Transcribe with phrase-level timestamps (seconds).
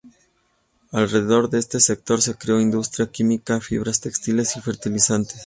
[0.91, 5.39] Alrededor de este sector se creó industria química, fibras textiles y fertilizantes.